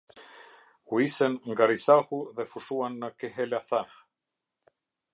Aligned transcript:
U 0.93 1.01
isën 1.07 1.33
nga 1.51 1.67
Risahu 1.71 2.21
dhe 2.39 2.49
fushuan 2.53 2.99
në 3.05 3.13
Kehelathah. 3.21 3.97